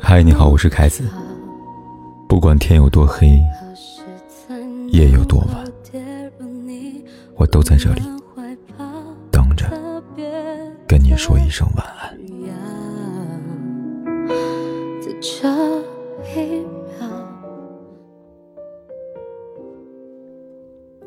[0.00, 1.08] 嗨，你好，我是凯子。
[2.28, 3.40] 不管天有多黑，
[4.88, 5.64] 夜有多晚，
[7.36, 8.02] 我都在这里
[9.30, 9.70] 等着
[10.88, 12.18] 跟你说一声晚安。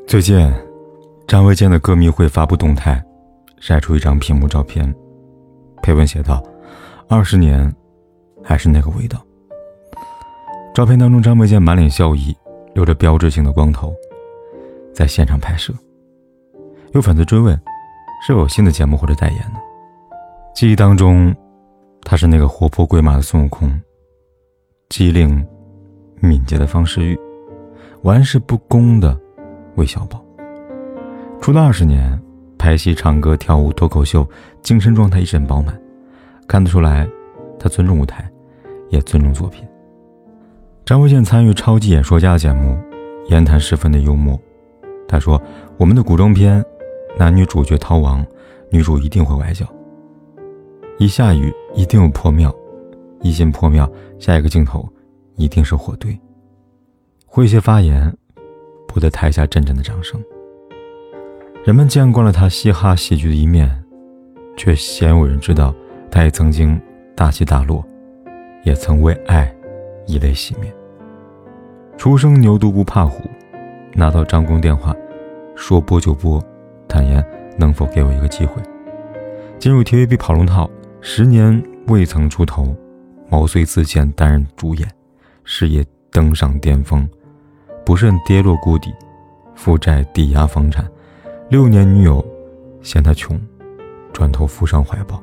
[0.08, 0.50] 最近，
[1.28, 3.04] 张卫健的歌迷会发布动态，
[3.60, 4.96] 晒出一张屏幕照片。
[5.82, 6.44] 配文写道
[7.10, 7.74] ：“二十年，
[8.44, 9.22] 还是那个味道。”
[10.74, 12.36] 照片当中，张卫健满脸笑意，
[12.74, 13.94] 留着标志性的光头，
[14.94, 15.74] 在现场拍摄。
[16.94, 17.60] 有粉丝追问
[18.26, 19.60] ：“是否有新的节目或者代言呢？”
[20.56, 21.36] 记忆当中，
[22.04, 23.82] 他是那个活泼鬼马的孙悟空，
[24.90, 25.46] 机灵、
[26.22, 27.20] 敏捷的方世玉，
[28.04, 29.20] 玩世不恭的
[29.76, 30.24] 韦小宝。
[31.42, 32.22] 出道二十年。
[32.62, 34.24] 拍戏、唱歌、跳舞、脱口秀，
[34.62, 35.76] 精神状态一直很饱满，
[36.48, 37.10] 看得出来，
[37.58, 38.32] 他尊重舞台，
[38.92, 39.68] 也尊重作品。
[40.86, 42.78] 张卫健参与《超级演说家》的节目，
[43.30, 44.40] 言谈十分的幽默。
[45.08, 45.42] 他说
[45.78, 46.64] ：“我们的古装片，
[47.18, 48.24] 男女主角逃亡，
[48.70, 49.66] 女主一定会崴脚。
[51.00, 52.56] 一下雨一定有破庙，
[53.22, 54.88] 一进破庙，下一个镜头
[55.36, 56.16] 一定是火堆。”
[57.34, 58.16] 诙谐发言，
[58.88, 60.22] 博得台下阵阵的掌声。
[61.64, 63.70] 人们见惯了他嘻哈喜剧的一面，
[64.58, 65.72] 却鲜有人知道，
[66.10, 66.82] 他也曾经
[67.16, 67.86] 大起大落，
[68.64, 69.54] 也曾为爱
[70.08, 70.74] 以泪洗面。
[72.00, 73.30] 初生牛犊不怕虎，
[73.94, 74.96] 拿到张工电话，
[75.56, 76.44] 说播就播，
[76.88, 77.24] 坦言
[77.60, 78.60] 能否给我一个机会。
[79.60, 80.68] 进入 TVB 跑龙套，
[81.00, 82.76] 十年未曾出头，
[83.30, 84.90] 毛遂自荐担任主演，
[85.44, 87.08] 事业登上巅峰，
[87.86, 88.92] 不慎跌落谷底，
[89.54, 90.84] 负债抵押房产。
[91.52, 92.26] 六年女友
[92.82, 93.38] 嫌他穷，
[94.14, 95.22] 转头负伤怀抱。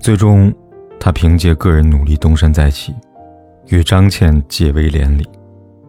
[0.00, 0.50] 最终，
[0.98, 2.94] 他凭借个人努力东山再起，
[3.66, 5.28] 与张倩结为连理。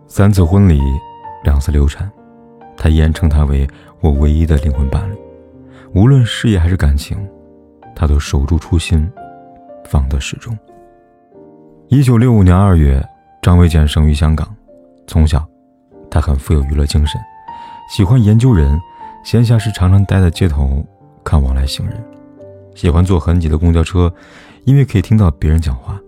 [0.07, 0.81] 三次婚礼，
[1.45, 2.11] 两次流产，
[2.75, 3.65] 他依然称她为
[4.01, 5.15] 我唯一的灵魂伴侣。
[5.93, 7.17] 无论事业还是感情，
[7.95, 9.09] 他都守住初心，
[9.85, 10.53] 放得始终。
[11.87, 13.01] 一九六五年二月，
[13.41, 14.53] 张卫健生于香港。
[15.07, 15.47] 从小，
[16.11, 17.21] 他很富有娱乐精神，
[17.89, 18.77] 喜欢研究人。
[19.27, 20.81] 闲暇时常常待在街头
[21.21, 22.01] 看往来行人，
[22.75, 24.09] 喜欢坐很挤的公交车，
[24.63, 25.99] 因为可以听到别人讲话。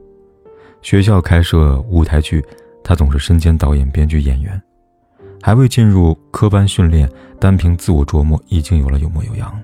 [0.81, 2.41] 学校开设舞台剧，
[2.81, 4.61] 他总是身兼导演、编剧、演员。
[5.41, 9.61] 还未进入科班训练，单凭自我琢磨，已经有了有模有样。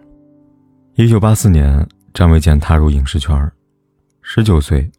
[0.95, 3.49] 一九八四年，张卫健踏入影视圈，
[4.21, 4.91] 十九岁，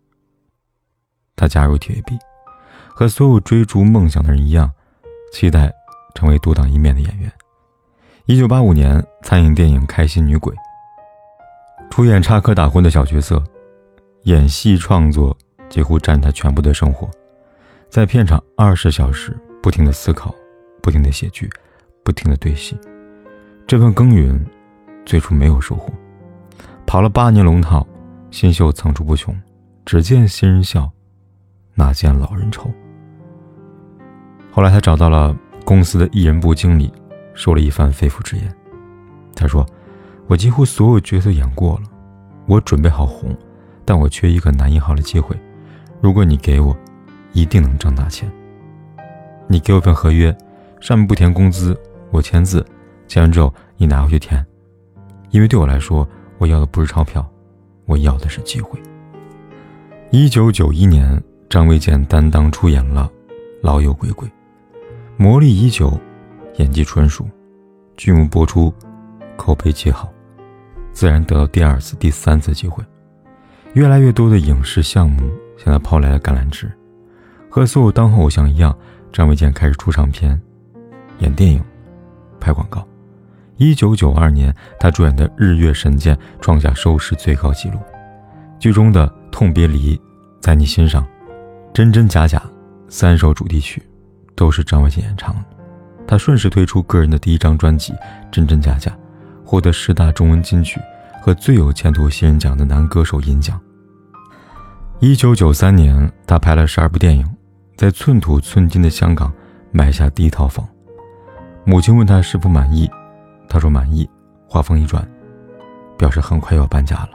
[1.36, 2.18] 他加入 TVB，
[2.94, 4.70] 和所有追逐梦想的人一样，
[5.30, 5.70] 期待
[6.14, 7.30] 成为独当一面的演员。
[8.28, 10.52] 一九八五年，参演电影《开心女鬼》，
[11.88, 13.40] 出演插科打诨的小角色，
[14.24, 15.36] 演戏创作
[15.68, 17.08] 几乎占他全部的生活，
[17.88, 20.34] 在片场二十小时不停的思考，
[20.82, 21.48] 不停的写剧，
[22.02, 22.76] 不停的对戏。
[23.64, 24.44] 这份耕耘，
[25.04, 25.94] 最初没有收获，
[26.84, 27.86] 跑了八年龙套，
[28.32, 29.40] 新秀层出不穷，
[29.84, 30.90] 只见新人笑，
[31.74, 32.68] 哪见老人愁。
[34.50, 35.32] 后来他找到了
[35.64, 36.92] 公司的艺人部经理。
[37.36, 38.52] 说了一番肺腑之言。
[39.36, 39.64] 他说
[40.26, 41.82] ：“我几乎所有角色演过了，
[42.46, 43.36] 我准备好红，
[43.84, 45.36] 但我缺一个男一号的机会。
[46.00, 46.76] 如果你给我，
[47.32, 48.28] 一定能挣大钱。
[49.46, 50.36] 你给我份合约，
[50.80, 51.78] 上面不填工资，
[52.10, 52.66] 我签字，
[53.06, 54.44] 签完之后你拿回去填。
[55.30, 56.08] 因为对我来说，
[56.38, 57.24] 我要的不是钞票，
[57.84, 58.80] 我要的是机会。”
[60.10, 63.10] 一九九一年，张卫健担当出演了
[63.60, 64.26] 《老友鬼鬼》，
[65.18, 66.00] 磨砺已久。
[66.56, 67.28] 演技纯熟，
[67.96, 68.72] 剧目播出，
[69.36, 70.10] 口碑极好，
[70.92, 72.82] 自然得到第二次、第三次机会。
[73.74, 76.70] 越来越多的影视项目向他抛来了橄榄枝。
[77.50, 78.76] 和所有当红偶像一样，
[79.12, 80.40] 张卫健开始出唱片、
[81.18, 81.62] 演电影、
[82.40, 82.86] 拍广告。
[83.56, 87.78] 一九九二年，他主演的《日月神剑》创下收视最高纪录。
[88.58, 89.96] 剧中的《痛别离》
[90.40, 91.02] 《在你心上》
[91.72, 92.38] 《真真假假》
[92.88, 93.82] 三首主题曲，
[94.34, 95.55] 都是张卫健演唱的。
[96.06, 97.92] 他顺势推出个人的第一张专辑
[98.30, 98.90] 《真真假假》，
[99.44, 100.80] 获得十大中文金曲
[101.20, 103.60] 和最有前途新人奖的男歌手银奖。
[105.00, 107.28] 一九九三年，他拍了十二部电影，
[107.76, 109.32] 在寸土寸金的香港
[109.72, 110.66] 买下第一套房。
[111.64, 112.88] 母亲问他是否满意，
[113.48, 114.08] 他说满意。
[114.48, 115.06] 话锋一转，
[115.98, 117.10] 表示很快要搬家了。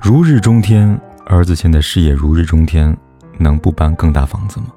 [0.00, 2.96] 如日中天，儿子现在事业如日中天，
[3.38, 4.68] 能不搬更大房子吗？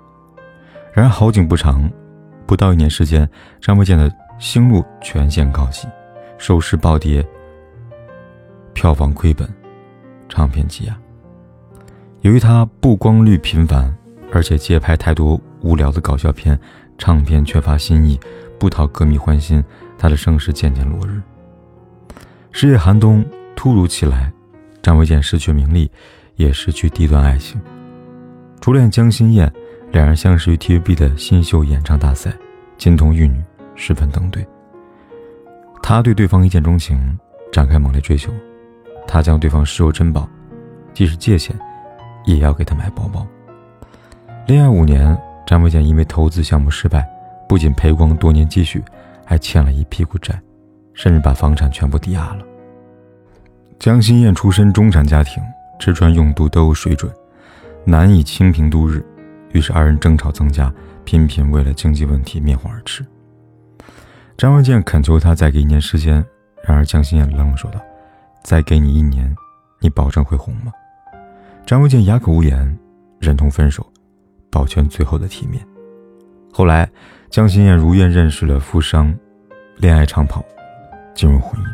[0.91, 1.89] 然而好景不长。
[2.47, 3.29] 不到一年时间，
[3.59, 4.09] 张卫健的
[4.39, 5.85] 星路全线告急，
[6.37, 7.23] 收视暴跌，
[8.73, 9.47] 票房亏本，
[10.29, 10.97] 唱片积压。
[12.21, 13.93] 由于他不光率频繁，
[14.31, 16.57] 而且接拍太多无聊的搞笑片，
[16.97, 18.17] 唱片缺乏新意，
[18.57, 19.61] 不讨歌迷欢心，
[19.97, 21.21] 他的声势渐渐落日。
[22.53, 23.23] 事业寒冬
[23.57, 24.31] 突如其来，
[24.81, 25.91] 张卫健失去名利，
[26.37, 27.59] 也失去第一段爱情。
[28.61, 29.51] 初恋江心燕，
[29.91, 32.31] 两人相识于 TVB 的新秀演唱大赛，
[32.77, 33.41] 金童玉女，
[33.75, 34.45] 十分登对。
[35.81, 37.17] 他对对方一见钟情，
[37.51, 38.31] 展开猛烈追求。
[39.07, 40.27] 他将对方视若珍宝，
[40.93, 41.57] 即使借钱，
[42.25, 43.25] 也要给他买包包。
[44.45, 47.07] 恋爱五年，张卫健因为投资项目失败，
[47.47, 48.83] 不仅赔光多年积蓄，
[49.23, 50.37] 还欠了一屁股债，
[50.93, 52.45] 甚至把房产全部抵押了。
[53.79, 55.41] 江心燕出身中产家庭，
[55.79, 57.09] 吃穿用度都有水准，
[57.85, 59.01] 难以清贫度日，
[59.53, 60.73] 于是二人争吵增加，
[61.03, 63.05] 频频为了经济问题面红耳赤。
[64.37, 66.23] 张卫健恳求他再给一年时间，
[66.63, 67.79] 然而江心燕冷冷说道
[68.43, 69.35] ：“再给你一年，
[69.79, 70.71] 你保证会红吗？”
[71.65, 72.77] 张卫健哑口无言，
[73.19, 73.85] 忍痛分手，
[74.51, 75.65] 保全最后的体面。
[76.51, 76.89] 后来，
[77.29, 79.13] 江心燕如愿认识了富商，
[79.77, 80.45] 恋爱长跑，
[81.15, 81.65] 进入婚姻。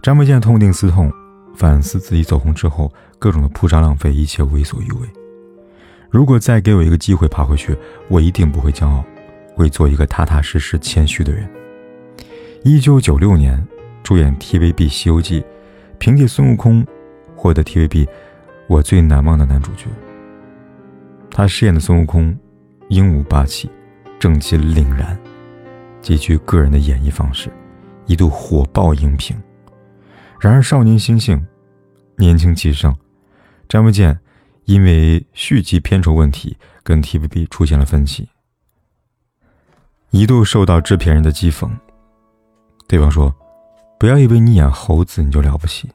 [0.00, 1.12] 张卫健痛定思痛，
[1.54, 5.08] 反思自己走红之后各种的铺张浪费，一切为所欲为。
[6.12, 7.76] 如果再给我一个机会爬回去，
[8.06, 9.04] 我一定不会骄傲。
[9.54, 11.46] 会做一个踏踏实实、谦虚的人。
[12.64, 13.62] 一九九六年，
[14.02, 15.40] 主演 TVB《西游记》，
[15.98, 16.86] 凭借孙悟空
[17.36, 18.08] 获得 TVB
[18.66, 19.86] 我最难忘的男主角。
[21.30, 22.34] 他饰演的孙悟空，
[22.88, 23.70] 英武霸气，
[24.18, 25.18] 正气凛然，
[26.00, 27.50] 极具个人的演绎方式，
[28.06, 29.36] 一度火爆荧屏。
[30.40, 31.46] 然而少年心性，
[32.16, 32.96] 年轻气盛，
[33.68, 34.18] 张卫健
[34.64, 38.28] 因为续集片酬问题跟 TVB 出现了分歧。
[40.10, 41.70] 一度受到制片人的讥讽。
[42.86, 43.34] 对方说
[43.98, 45.90] ：“不要以为你演猴子你就了不起，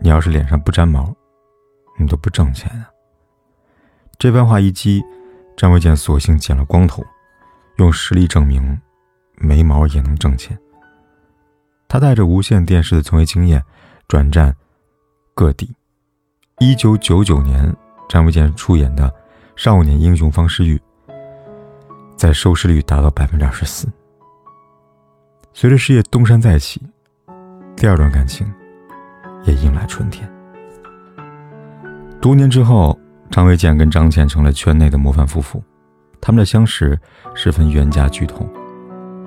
[0.00, 1.14] 你要是脸上不沾毛，
[1.98, 2.90] 你都不挣钱啊。”
[4.18, 5.02] 这番话一激，
[5.56, 7.02] 张卫健索性剪了光头，
[7.78, 8.78] 用实力证明
[9.36, 10.58] 没毛也能挣钱。
[11.88, 13.62] 他带着无线电视的从业经验，
[14.06, 14.54] 转战
[15.34, 15.74] 各地。
[16.58, 17.74] 一九九九年，
[18.08, 19.08] 张卫健出演的
[19.56, 20.76] 《少年英雄方世玉》。
[22.16, 23.86] 在收视率达到百分之二十四。
[25.52, 26.80] 随着事业东山再起，
[27.76, 28.50] 第二段感情
[29.44, 30.26] 也迎来春天。
[32.20, 32.98] 多年之后，
[33.30, 35.62] 张卫健跟张倩成了圈内的模范夫妇。
[36.20, 36.98] 他们的相识
[37.34, 38.48] 十分冤家剧痛。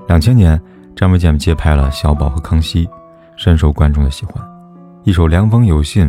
[0.08, 0.60] 两千年，
[0.96, 2.88] 张卫健接拍了《小宝和康熙》，
[3.38, 4.44] 深受观众的喜欢，
[5.04, 6.08] 一首《凉风有信》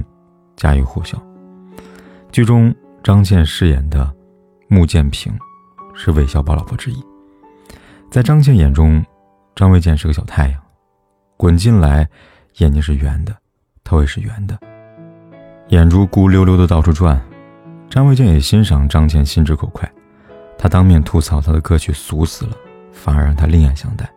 [0.56, 1.22] 家喻户晓。
[2.32, 4.12] 剧中张倩饰演的
[4.68, 5.32] 穆建平。
[5.92, 7.04] 是韦小宝老婆之一，
[8.10, 9.04] 在张倩眼中，
[9.54, 10.58] 张卫健是个小太阳，
[11.36, 12.08] 滚进来，
[12.56, 13.36] 眼睛是圆的，
[13.84, 14.58] 头也是圆的，
[15.68, 17.20] 眼珠咕溜溜的到处转。
[17.90, 19.86] 张卫健也欣赏张倩心直口快，
[20.56, 22.52] 他当面吐槽他的歌曲俗死了，
[22.92, 24.08] 反而让他另眼相待。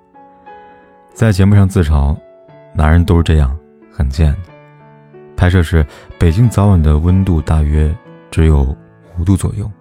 [1.13, 2.17] 在节目上自嘲，
[2.73, 3.57] 男人都是这样，
[3.91, 4.53] 很贱的。
[5.35, 5.85] 拍摄时，
[6.17, 7.93] 北京早晚的温度大约
[8.33, 8.75] 只有
[9.19, 9.71] 五度左右，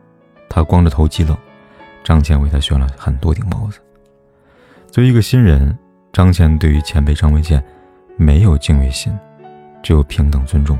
[0.47, 1.35] 他光着头极冷。
[2.05, 3.81] 张倩为他选了很多顶帽子。
[4.91, 5.75] 作为一个新人，
[6.13, 7.65] 张倩对于前辈张卫健
[8.19, 9.11] 没有敬畏心，
[9.83, 10.79] 只有平等尊重。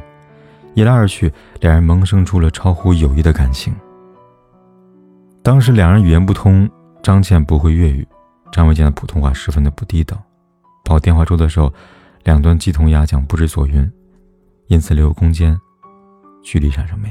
[0.75, 3.75] 一来二去，两人萌生出了超乎友谊的感情。
[5.43, 6.69] 当时两人语言不通，
[7.03, 8.07] 张倩不会粤语，
[8.53, 10.23] 张卫健的普通话十分的不地道。
[10.85, 11.73] 跑电话粥的时候，
[12.25, 13.91] 两端鸡同鸭讲，不知所云，
[14.67, 15.59] 因此留有空间，
[16.43, 17.11] 距离产生美。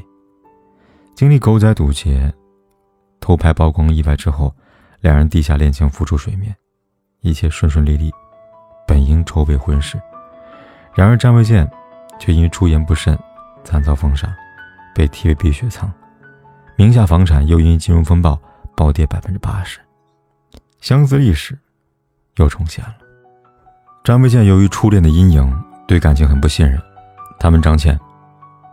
[1.16, 2.34] 经历狗仔堵截。
[3.20, 4.54] 偷拍曝光意外之后，
[5.00, 6.56] 两人地下恋情浮出水面，
[7.20, 8.12] 一切顺顺利利，
[8.88, 10.02] 本应筹备婚事。
[10.96, 11.70] 然而张卫健
[12.20, 13.18] 却因出言不慎，
[13.64, 14.28] 惨遭封杀，
[14.96, 15.94] 被 TVB 雪藏，
[16.76, 18.38] 名下房产又因金融风暴
[18.76, 19.80] 暴跌百分之八十，
[20.80, 21.58] 相似历史
[22.38, 22.96] 又重现了。
[24.04, 26.82] 张卫健由于初恋的阴影，对感情很不信任。
[27.40, 27.98] 他问张倩：“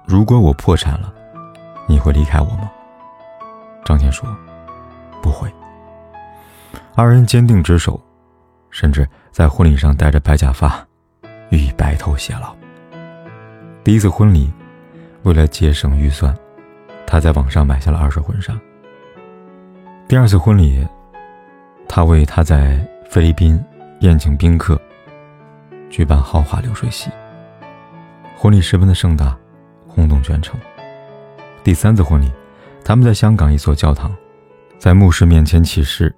[0.08, 1.12] 如果我破产了，
[1.88, 2.70] 你会离开我吗？”
[3.84, 4.28] 张倩说
[5.20, 5.52] ：“不会。”
[6.94, 8.00] 二人坚定执手，
[8.70, 10.86] 甚至在婚礼上戴着白假发，
[11.50, 12.54] 予以白头偕老。
[13.82, 14.52] 第一次婚礼，
[15.22, 16.36] 为了节省预算，
[17.06, 18.52] 他在网上买下了二手婚纱。
[20.06, 20.86] 第二次婚礼，
[21.88, 22.78] 他为他在
[23.08, 23.62] 菲律宾
[24.00, 24.78] 宴请宾客，
[25.88, 27.10] 举办豪华流水席。
[28.36, 29.36] 婚礼十分的盛大，
[29.86, 30.58] 轰动全城。
[31.62, 32.30] 第三次婚礼。
[32.84, 34.10] 他们在香港一所教堂，
[34.78, 36.14] 在牧师面前起誓，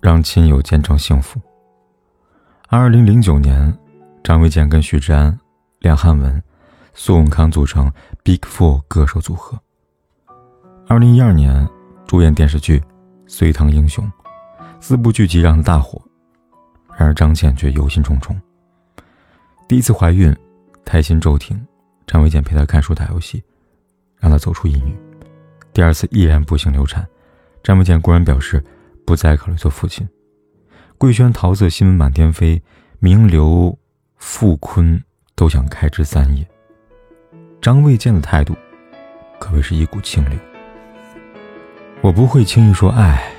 [0.00, 1.38] 让亲友见证幸福。
[2.68, 3.76] 二零零九年，
[4.24, 5.38] 张卫健跟许志安
[5.80, 6.42] 梁汉文、
[6.94, 9.58] 苏永康组成 Big Four 歌手组合。
[10.88, 11.68] 二零一二年
[12.06, 12.78] 主演电视剧
[13.26, 14.02] 《隋唐英雄》，
[14.80, 16.00] 四部剧集让他大火。
[16.96, 18.34] 然而张倩却忧心忡忡。
[19.68, 20.34] 第一次怀孕，
[20.82, 21.60] 胎心骤停，
[22.06, 23.44] 张卫健陪她看书打游戏，
[24.26, 24.92] 让她走出抑郁。
[25.72, 27.06] 第二次依然不幸流产，
[27.62, 28.60] 张卫健果然表示
[29.06, 30.06] 不再考虑做父亲。
[30.98, 32.60] 贵轩桃色新闻满天飞，
[32.98, 33.78] 名流
[34.16, 35.00] 傅坤
[35.36, 36.44] 都想开枝散叶。
[37.62, 38.56] 张卫健的态度
[39.38, 40.36] 可谓是一股清流。
[42.00, 43.30] 我不会轻易说爱，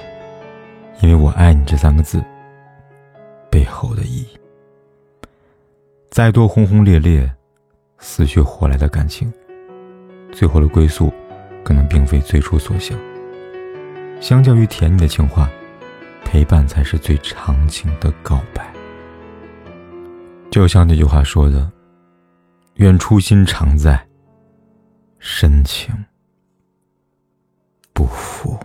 [1.02, 2.24] 因为我爱你这三个字
[3.52, 4.28] 背后的意义。
[6.12, 7.30] 再多轰轰烈烈、
[7.98, 9.32] 死去活来的感情，
[10.38, 11.12] 最后的归宿，
[11.64, 12.96] 可能并非最初所想。
[14.22, 15.50] 相较于甜蜜的情话，
[16.24, 18.72] 陪伴才是最长情的告白。
[20.52, 21.72] 就像那句话说的
[22.78, 24.08] ：“愿初心常在，
[25.18, 26.06] 深情
[27.92, 28.57] 不负。”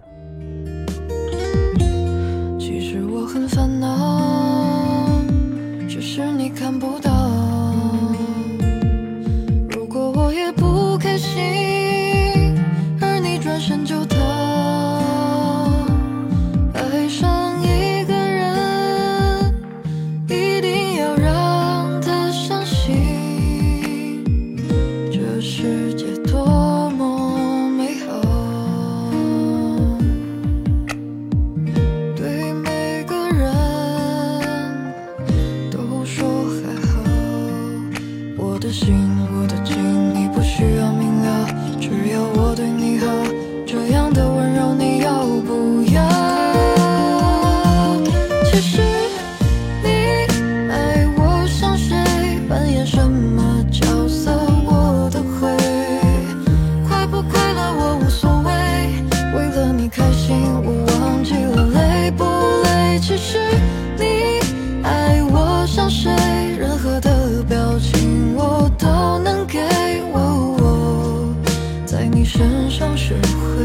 [72.15, 73.65] 你身上学会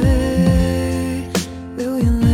[1.76, 2.28] 流眼泪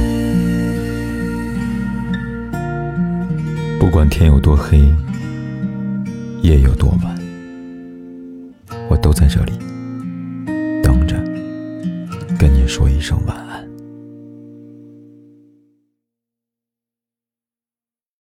[3.80, 4.78] 不管天有多黑，
[6.44, 7.18] 夜有多晚，
[8.90, 9.54] 我都在这里
[10.84, 11.16] 等着，
[12.38, 13.43] 跟你说一声晚安。